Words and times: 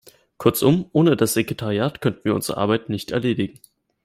Kurzum, 0.39 0.89
ohne 0.93 1.15
das 1.15 1.35
Sekretariat 1.35 2.01
könnten 2.01 2.21
wir 2.25 2.33
unsere 2.33 2.57
Arbeit 2.57 2.89
nicht 2.89 3.11
erledigen. 3.11 3.59